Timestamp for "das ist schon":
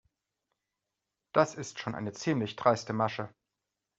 1.31-1.93